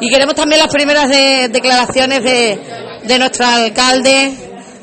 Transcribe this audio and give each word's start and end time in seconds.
Y 0.00 0.08
queremos 0.10 0.36
también 0.36 0.60
las 0.60 0.72
primeras 0.72 1.08
declaraciones 1.08 2.22
de, 2.22 2.58
de 3.04 3.18
nuestro 3.18 3.46
alcalde, 3.46 4.32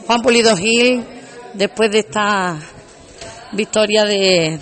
Juan 0.06 0.22
Pulido 0.22 0.56
Gil, 0.58 1.06
después 1.54 1.90
de 1.90 2.00
esta 2.00 2.58
victoria 3.54 4.04
de, 4.04 4.60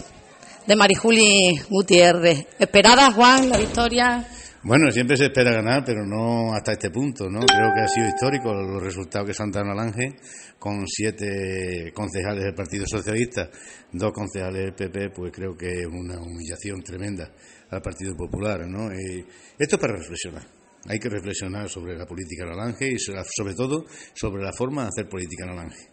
de 0.67 0.75
Marijuli 0.75 1.59
Gutiérrez. 1.69 2.45
¿Esperada, 2.59 3.11
Juan, 3.11 3.49
la 3.49 3.57
victoria? 3.57 4.27
Bueno, 4.65 4.89
siempre 4.91 5.18
se 5.18 5.26
espera 5.26 5.52
ganar, 5.52 5.84
pero 5.86 6.05
no 6.05 6.54
hasta 6.54 6.71
este 6.71 6.89
punto, 6.89 7.29
¿no? 7.29 7.41
Creo 7.41 7.73
que 7.75 7.82
ha 7.82 7.88
sido 7.89 8.07
histórico 8.07 8.54
los 8.54 8.82
resultados 8.82 9.28
que 9.28 9.43
en 9.43 9.68
Alange, 9.68 10.16
con 10.57 10.88
siete 10.88 11.91
concejales 11.93 12.46
del 12.46 12.54
Partido 12.54 12.86
Socialista, 12.88 13.50
dos 13.91 14.14
concejales 14.14 14.64
del 14.64 14.73
PP, 14.73 15.10
pues 15.10 15.34
creo 15.34 15.57
que 15.57 15.82
es 15.82 15.86
una 15.86 16.18
humillación 16.18 16.82
tremenda 16.82 17.29
al 17.71 17.82
Partido 17.82 18.15
Popular, 18.15 18.65
¿no? 18.65 18.89
esto 18.89 19.75
es 19.75 19.78
para 19.78 19.97
reflexionar. 19.97 20.43
Hay 20.88 20.98
que 20.98 21.09
reflexionar 21.09 21.68
sobre 21.68 21.98
la 21.98 22.06
política 22.06 22.45
en 22.45 22.54
Alange 22.54 22.87
y 22.87 22.98
sobre 23.00 23.56
todo 23.56 23.84
sobre 24.14 24.43
la 24.43 24.54
forma 24.54 24.84
de 24.84 24.87
hacer 24.87 25.09
política 25.09 25.43
en 25.43 25.50
Alange. 25.50 25.89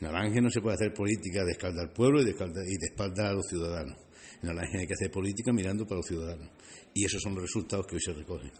En 0.00 0.06
Alange 0.06 0.40
no 0.40 0.50
se 0.50 0.60
puede 0.60 0.76
hacer 0.76 0.94
política 0.94 1.44
de 1.44 1.52
espalda 1.52 1.82
al 1.82 1.92
pueblo 1.92 2.20
y 2.20 2.24
de 2.24 2.86
espalda 2.86 3.30
a 3.30 3.32
los 3.32 3.46
ciudadanos. 3.46 3.96
En 4.42 4.50
Alange 4.50 4.78
hay 4.78 4.86
que 4.86 4.94
hacer 4.94 5.10
política 5.10 5.52
mirando 5.52 5.84
para 5.84 5.96
los 5.96 6.06
ciudadanos. 6.06 6.50
Y 6.94 7.04
esos 7.04 7.20
son 7.20 7.34
los 7.34 7.42
resultados 7.42 7.86
que 7.86 7.96
hoy 7.96 8.00
se 8.00 8.12
recogen. 8.12 8.52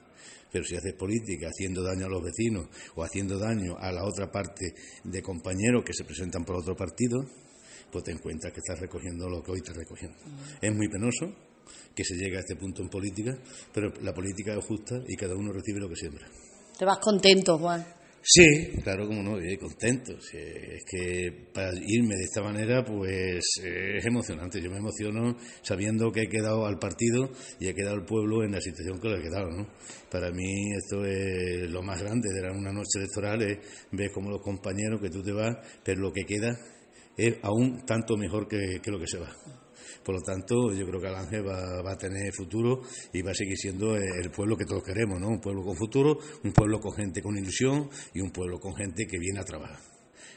Pero 0.51 0.65
si 0.65 0.77
haces 0.77 0.95
política 0.95 1.49
haciendo 1.49 1.83
daño 1.83 2.07
a 2.07 2.09
los 2.09 2.23
vecinos 2.23 2.67
o 2.97 3.05
haciendo 3.05 3.39
daño 3.39 3.77
a 3.79 3.93
la 3.93 4.05
otra 4.05 4.31
parte 4.31 4.75
de 5.05 5.23
compañeros 5.23 5.85
que 5.85 5.93
se 5.93 6.05
presentan 6.05 6.45
por 6.45 6.57
otro 6.57 6.75
partido, 6.75 7.25
pues 7.93 8.05
te 8.05 8.13
encuentras 8.13 8.53
que 8.53 8.61
estás 8.61 8.81
recogiendo 8.81 9.29
lo 9.29 9.43
que 9.43 9.53
hoy 9.53 9.59
estás 9.59 9.77
recogiendo. 9.77 10.19
Es 10.61 10.75
muy 10.75 10.89
penoso 10.89 11.33
que 11.95 12.05
se 12.05 12.17
llegue 12.17 12.37
a 12.37 12.41
este 12.41 12.57
punto 12.57 12.83
en 12.83 12.89
política, 12.89 13.37
pero 13.73 13.93
la 14.03 14.15
política 14.15 14.55
es 14.57 14.65
justa 14.65 15.01
y 15.07 15.17
cada 15.17 15.35
uno 15.35 15.53
recibe 15.53 15.81
lo 15.81 15.89
que 15.89 15.97
siembra. 15.97 16.27
¿Te 16.79 16.85
vas 16.85 16.99
contento, 16.99 17.59
Juan? 17.59 17.98
Sí, 18.31 18.83
claro, 18.83 19.07
como 19.07 19.23
no, 19.23 19.43
y 19.43 19.57
contento. 19.57 20.13
Es 20.13 20.85
que 20.85 21.49
para 21.55 21.71
irme 21.75 22.15
de 22.15 22.25
esta 22.25 22.43
manera, 22.43 22.85
pues 22.85 23.43
es 23.65 24.05
emocionante. 24.05 24.61
Yo 24.61 24.71
me 24.71 24.77
emociono 24.77 25.35
sabiendo 25.63 26.13
que 26.13 26.25
he 26.25 26.29
quedado 26.29 26.67
al 26.67 26.79
partido 26.79 27.31
y 27.59 27.69
he 27.69 27.75
quedado 27.75 27.95
al 27.95 28.05
pueblo 28.05 28.45
en 28.45 28.53
la 28.53 28.61
situación 28.61 29.01
que 29.01 29.09
le 29.09 29.21
he 29.21 29.23
quedado, 29.23 29.49
¿no? 29.51 29.67
Para 30.11 30.31
mí 30.31 30.75
esto 30.77 31.07
es 31.07 31.71
lo 31.71 31.83
más 31.83 32.03
grande 32.03 32.29
de 32.31 32.51
una 32.51 32.71
noche 32.71 32.99
electoral, 32.99 33.41
es 33.41 33.59
ver 33.93 34.11
cómo 34.13 34.29
los 34.29 34.43
compañeros 34.43 35.01
que 35.01 35.09
tú 35.09 35.23
te 35.23 35.33
vas, 35.33 35.57
pero 35.83 36.03
lo 36.03 36.13
que 36.13 36.27
queda 36.27 36.55
es 37.17 37.35
aún 37.41 37.87
tanto 37.87 38.19
mejor 38.19 38.47
que 38.47 38.91
lo 38.91 39.01
que 39.01 39.07
se 39.07 39.21
va. 39.21 39.35
Por 40.03 40.15
lo 40.15 40.21
tanto, 40.23 40.73
yo 40.73 40.87
creo 40.87 41.01
que 41.01 41.09
Alange 41.09 41.41
va, 41.41 41.83
va, 41.83 41.93
a 41.93 41.99
tener 41.99 42.33
futuro 42.33 42.83
y 43.13 43.23
va 43.23 43.33
a 43.33 43.35
seguir 43.35 43.57
siendo 43.57 43.97
el 43.97 44.31
pueblo 44.31 44.57
que 44.57 44.65
todos 44.65 44.83
queremos, 44.83 45.21
¿no? 45.21 45.29
Un 45.29 45.41
pueblo 45.41 45.63
con 45.65 45.77
futuro, 45.77 46.19
un 46.45 46.53
pueblo 46.53 46.81
con 46.81 46.93
gente 46.93 47.23
con 47.23 47.37
ilusión 47.37 47.89
y 48.15 48.21
un 48.21 48.31
pueblo 48.31 48.59
con 48.59 48.75
gente 48.75 49.07
que 49.07 49.19
viene 49.19 49.41
a 49.41 49.45
trabajar. 49.45 49.81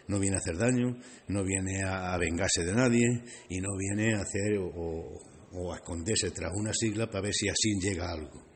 No 0.07 0.19
viene 0.19 0.35
a 0.35 0.39
hacer 0.39 0.57
daño, 0.57 0.97
no 1.27 1.43
viene 1.43 1.83
a, 1.83 2.17
vengarse 2.17 2.63
de 2.65 2.73
nadie 2.73 3.23
y 3.49 3.61
no 3.61 3.69
viene 3.77 4.15
a 4.15 4.21
hacer 4.21 4.57
o, 4.59 5.71
a 5.71 5.75
esconderse 5.75 6.31
tras 6.31 6.51
una 6.55 6.73
sigla 6.73 7.07
para 7.07 7.23
ver 7.23 7.33
si 7.33 7.47
así 7.47 7.79
llega 7.79 8.11
algo. 8.11 8.51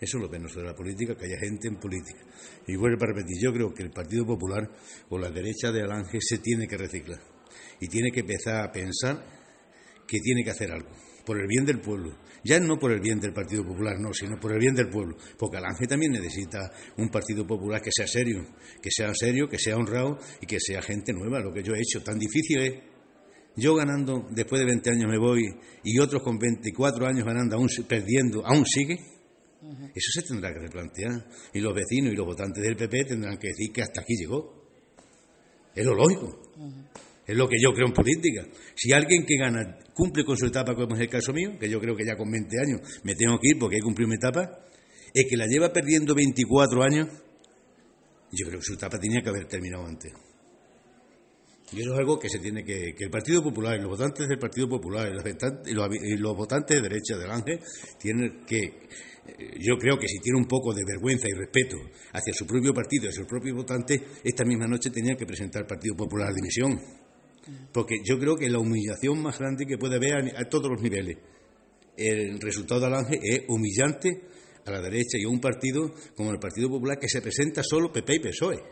Eso 0.00 0.16
es 0.16 0.22
lo 0.22 0.30
penoso 0.30 0.60
de 0.60 0.66
la 0.66 0.74
política, 0.74 1.14
que 1.14 1.26
haya 1.26 1.38
gente 1.38 1.68
en 1.68 1.76
política. 1.76 2.20
Y 2.66 2.76
vuelvo 2.76 3.04
a 3.04 3.08
repetir, 3.08 3.36
yo 3.42 3.52
creo 3.52 3.74
que 3.74 3.82
el 3.82 3.90
Partido 3.90 4.24
Popular 4.24 4.70
o 5.10 5.18
la 5.18 5.30
derecha 5.30 5.70
de 5.70 5.82
Alange 5.82 6.18
se 6.20 6.38
tiene 6.38 6.66
que 6.66 6.78
reciclar 6.78 7.20
y 7.80 7.88
tiene 7.88 8.10
que 8.10 8.20
empezar 8.20 8.64
a 8.64 8.72
pensar 8.72 9.39
que 10.10 10.18
tiene 10.18 10.42
que 10.42 10.50
hacer 10.50 10.72
algo 10.72 10.90
por 11.24 11.40
el 11.40 11.46
bien 11.46 11.64
del 11.64 11.80
pueblo. 11.80 12.16
Ya 12.42 12.58
no 12.58 12.76
por 12.76 12.90
el 12.90 13.00
bien 13.00 13.20
del 13.20 13.32
Partido 13.32 13.64
Popular, 13.64 13.96
no, 14.00 14.12
sino 14.12 14.40
por 14.40 14.52
el 14.52 14.58
bien 14.58 14.74
del 14.74 14.88
pueblo. 14.88 15.16
Porque 15.38 15.58
Alange 15.58 15.86
también 15.86 16.10
necesita 16.10 16.72
un 16.96 17.08
Partido 17.08 17.46
Popular 17.46 17.80
que 17.80 17.90
sea 17.92 18.06
serio, 18.06 18.44
que 18.82 18.90
sea 18.90 19.12
serio, 19.14 19.48
que 19.48 19.58
sea 19.58 19.76
honrado 19.76 20.18
y 20.40 20.46
que 20.46 20.58
sea 20.58 20.82
gente 20.82 21.12
nueva. 21.12 21.38
Lo 21.38 21.52
que 21.52 21.62
yo 21.62 21.74
he 21.74 21.78
hecho 21.78 22.02
tan 22.02 22.18
difícil 22.18 22.58
es. 22.58 22.74
Yo 23.56 23.74
ganando, 23.74 24.26
después 24.30 24.60
de 24.60 24.66
20 24.66 24.90
años 24.90 25.10
me 25.10 25.18
voy 25.18 25.42
y 25.84 25.98
otros 25.98 26.22
con 26.22 26.38
24 26.38 27.06
años 27.06 27.24
ganando, 27.24 27.56
aún 27.56 27.68
perdiendo, 27.86 28.46
aún 28.46 28.64
sigue. 28.64 28.98
Eso 29.94 30.20
se 30.20 30.22
tendrá 30.22 30.52
que 30.52 30.60
replantear. 30.60 31.28
Y 31.52 31.60
los 31.60 31.74
vecinos 31.74 32.12
y 32.12 32.16
los 32.16 32.26
votantes 32.26 32.62
del 32.62 32.76
PP 32.76 33.04
tendrán 33.04 33.38
que 33.38 33.48
decir 33.48 33.72
que 33.72 33.82
hasta 33.82 34.00
aquí 34.00 34.14
llegó. 34.16 34.68
Es 35.74 35.84
lo 35.84 35.94
lógico. 35.94 36.40
Es 37.30 37.36
lo 37.36 37.48
que 37.48 37.58
yo 37.62 37.72
creo 37.72 37.86
en 37.86 37.92
política. 37.92 38.44
Si 38.74 38.92
alguien 38.92 39.24
que 39.24 39.36
gana 39.36 39.78
cumple 39.94 40.24
con 40.24 40.36
su 40.36 40.46
etapa, 40.46 40.74
como 40.74 40.96
es 40.96 41.00
el 41.00 41.08
caso 41.08 41.32
mío, 41.32 41.52
que 41.60 41.70
yo 41.70 41.80
creo 41.80 41.94
que 41.94 42.04
ya 42.04 42.16
con 42.16 42.28
20 42.28 42.56
años 42.58 42.80
me 43.04 43.14
tengo 43.14 43.38
que 43.38 43.50
ir 43.50 43.56
porque 43.56 43.76
he 43.76 43.80
cumplido 43.80 44.08
mi 44.08 44.16
etapa, 44.16 44.66
es 45.14 45.26
que 45.30 45.36
la 45.36 45.46
lleva 45.46 45.72
perdiendo 45.72 46.12
24 46.12 46.82
años, 46.82 47.08
yo 48.32 48.48
creo 48.48 48.58
que 48.58 48.64
su 48.64 48.74
etapa 48.74 48.98
tenía 48.98 49.22
que 49.22 49.28
haber 49.28 49.46
terminado 49.46 49.86
antes. 49.86 50.12
Y 51.72 51.82
eso 51.82 51.92
es 51.92 52.00
algo 52.00 52.18
que 52.18 52.28
se 52.28 52.40
tiene 52.40 52.64
que, 52.64 52.96
que 52.98 53.04
el 53.04 53.10
Partido 53.10 53.44
Popular 53.44 53.78
los 53.78 53.90
votantes 53.90 54.26
del 54.26 54.38
Partido 54.40 54.68
Popular 54.68 55.08
y 55.08 55.72
los, 55.72 55.88
y 55.94 56.16
los 56.16 56.36
votantes 56.36 56.82
de 56.82 56.82
derecha 56.82 57.16
del 57.16 57.30
Ángel 57.30 57.60
tienen 57.96 58.44
que, 58.44 58.58
eh, 58.58 59.54
yo 59.60 59.78
creo 59.78 59.96
que 59.96 60.08
si 60.08 60.18
tiene 60.18 60.40
un 60.40 60.48
poco 60.48 60.74
de 60.74 60.82
vergüenza 60.84 61.28
y 61.28 61.32
respeto 61.38 61.76
hacia 62.12 62.34
su 62.34 62.44
propio 62.44 62.74
partido 62.74 63.08
y 63.08 63.12
sus 63.12 63.26
propios 63.26 63.54
votantes, 63.54 64.00
esta 64.24 64.44
misma 64.44 64.66
noche 64.66 64.90
tenía 64.90 65.14
que 65.14 65.26
presentar 65.26 65.62
el 65.62 65.68
Partido 65.68 65.94
Popular 65.94 66.34
dimisión. 66.34 66.99
Porque 67.72 67.96
yo 68.04 68.18
creo 68.18 68.36
que 68.36 68.48
la 68.48 68.58
humillación 68.58 69.22
más 69.22 69.38
grande 69.38 69.66
que 69.66 69.78
puede 69.78 69.96
haber 69.96 70.36
a, 70.36 70.48
todos 70.48 70.70
los 70.70 70.82
niveles, 70.82 71.16
el 71.96 72.40
resultado 72.40 72.80
de 72.80 72.86
Alange 72.86 73.18
es 73.22 73.40
humillante 73.48 74.22
a 74.66 74.70
la 74.70 74.80
derecha 74.80 75.18
y 75.18 75.24
a 75.24 75.28
un 75.28 75.40
partido 75.40 75.92
como 76.16 76.30
el 76.30 76.38
Partido 76.38 76.68
Popular 76.68 76.98
que 76.98 77.08
se 77.08 77.20
presenta 77.20 77.62
solo 77.62 77.92
PP 77.92 78.14
y 78.14 78.18
PSOE. 78.20 78.62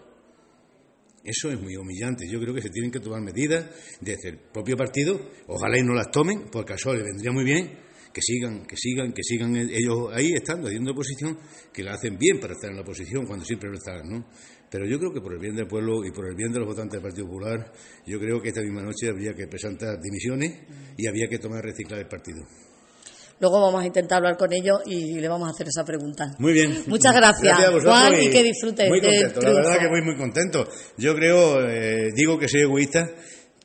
Eso 1.25 1.51
es 1.51 1.61
muy 1.61 1.77
humillante. 1.77 2.27
Yo 2.31 2.41
creo 2.41 2.55
que 2.55 2.63
se 2.63 2.71
tienen 2.71 2.91
que 2.91 3.01
tomar 3.01 3.21
medidas 3.21 3.67
desde 4.01 4.31
el 4.31 4.39
propio 4.39 4.77
partido. 4.77 5.21
Ojalá 5.49 5.79
y 5.79 5.83
no 5.83 5.93
las 5.93 6.11
tomen, 6.11 6.49
porque 6.51 6.73
a 6.73 6.77
eso 6.77 6.95
le 6.95 7.03
vendría 7.03 7.33
muy 7.33 7.45
bien 7.45 7.88
que 8.19 8.23
sigan, 8.23 8.67
que 8.67 8.77
sigan, 8.77 9.13
que 9.13 9.23
sigan 9.23 9.55
ellos 9.57 10.11
ahí 10.13 10.33
estando, 10.35 10.67
haciendo 10.67 10.91
oposición, 10.91 11.39
que 11.73 11.85
la 11.85 11.93
hacen 11.93 12.19
bien 12.19 12.41
para 12.41 12.55
estar 12.55 12.69
en 12.69 12.77
la 12.77 12.83
oposición 12.83 13.27
cuando 13.27 13.45
siempre 13.45 13.71
lo 13.71 13.77
están, 13.77 14.09
¿no? 14.09 14.27
Pero 14.69 14.87
yo 14.87 14.99
creo 14.99 15.13
que 15.13 15.21
por 15.21 15.35
el 15.35 15.39
bien 15.39 15.55
del 15.55 15.69
pueblo 15.69 16.05
y 16.05 16.11
por 16.11 16.27
el 16.29 16.35
bien 16.35 16.53
de 16.53 16.59
los 16.59 16.67
votantes 16.67 16.95
del 16.95 17.03
Partido 17.03 17.27
Popular, 17.27 17.73
yo 18.07 18.19
creo 18.19 18.41
que 18.43 18.49
esta 18.49 18.61
misma 18.61 18.83
noche 18.83 19.09
habría 19.09 19.35
que 19.35 19.47
presentar 19.47 20.01
dimisiones 20.01 20.53
y 20.97 21.07
había 21.07 21.29
que 21.29 21.39
tomar 21.39 21.63
reciclar 21.63 22.01
el 22.01 22.09
partido. 22.09 22.43
Luego 23.41 23.61
vamos 23.61 23.85
a 23.85 23.87
intentar 23.87 24.19
hablar 24.19 24.37
con 24.37 24.53
ellos 24.53 24.81
y 24.85 25.21
le 25.21 25.29
vamos 25.29 25.47
a 25.47 25.53
hacer 25.53 25.69
esa 25.69 25.85
pregunta. 25.85 26.35
Muy 26.41 26.53
bien. 26.53 26.83
Muchas 26.89 27.15
gracias, 27.15 27.57
Juan, 27.85 28.21
y, 28.21 28.31
que 28.31 28.43
disfrutes. 28.43 28.89
Muy 28.89 29.01
contento, 29.01 29.41
la 29.43 29.53
verdad 29.53 29.79
que 29.79 29.89
voy 29.89 30.03
muy 30.03 30.17
contento. 30.17 30.69
Yo 30.97 31.15
creo, 31.15 31.65
eh, 31.69 32.11
digo 32.17 32.37
que 32.37 32.49
soy 32.49 32.63
egoísta, 32.63 33.09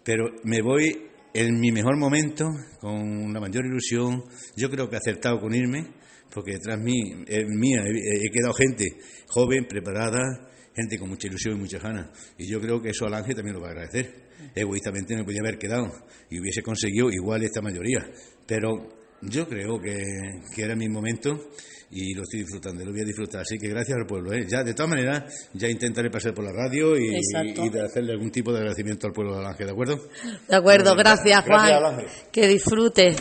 pero 0.03 0.25
me 0.43 0.61
voy 0.61 1.09
en 1.33 1.59
mi 1.59 1.71
mejor 1.71 1.97
momento, 1.97 2.49
con 2.79 2.93
una 2.93 3.39
mayor 3.39 3.65
ilusión. 3.65 4.23
Yo 4.55 4.69
creo 4.69 4.89
que 4.89 4.95
he 4.95 4.99
acertado 4.99 5.39
con 5.39 5.53
irme, 5.53 5.87
porque 6.31 6.53
detrás 6.53 6.79
mí, 6.79 7.25
eh, 7.27 7.45
mía 7.47 7.83
he, 7.85 8.27
he 8.27 8.29
quedado 8.31 8.53
gente 8.53 8.85
joven, 9.27 9.65
preparada, 9.67 10.21
gente 10.75 10.97
con 10.97 11.09
mucha 11.09 11.27
ilusión 11.27 11.57
y 11.57 11.59
muchas 11.59 11.81
ganas. 11.81 12.09
Y 12.37 12.47
yo 12.47 12.59
creo 12.59 12.81
que 12.81 12.89
eso 12.89 13.05
al 13.05 13.13
Ángel 13.13 13.35
también 13.35 13.55
lo 13.55 13.61
va 13.61 13.69
a 13.69 13.71
agradecer. 13.71 14.23
Egoístamente 14.55 15.15
me 15.15 15.23
podía 15.23 15.41
haber 15.41 15.57
quedado 15.57 15.89
y 16.29 16.39
hubiese 16.39 16.61
conseguido 16.61 17.09
igual 17.11 17.43
esta 17.43 17.61
mayoría. 17.61 18.09
Pero 18.45 18.89
yo 19.21 19.47
creo 19.47 19.79
que, 19.79 20.01
era 20.57 20.75
mi 20.75 20.89
momento 20.89 21.51
y 21.95 22.13
lo 22.13 22.23
estoy 22.23 22.39
disfrutando, 22.39 22.83
lo 22.83 22.91
voy 22.91 23.01
a 23.01 23.05
disfrutar. 23.05 23.41
Así 23.41 23.57
que 23.57 23.67
gracias 23.69 23.97
al 23.97 24.07
pueblo. 24.07 24.33
¿eh? 24.33 24.47
Ya, 24.49 24.63
de 24.63 24.73
todas 24.73 24.89
maneras, 24.89 25.49
ya 25.53 25.69
intentaré 25.69 26.09
pasar 26.09 26.33
por 26.33 26.43
la 26.43 26.51
radio 26.51 26.97
y, 26.97 27.13
hacerle 27.83 28.13
algún 28.13 28.31
tipo 28.31 28.51
de 28.51 28.59
agradecimiento 28.59 29.07
al 29.07 29.13
pueblo 29.13 29.37
de 29.37 29.45
Ángel, 29.45 29.67
¿de 29.67 29.71
acuerdo? 29.71 29.99
De 30.47 30.55
acuerdo, 30.55 30.95
gracias, 30.95 31.43
Juan. 31.45 32.05
que 32.31 32.47
disfrute. 32.47 33.15